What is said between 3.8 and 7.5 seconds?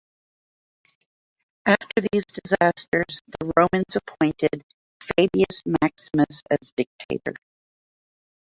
appointed Fabius Maximus as dictator.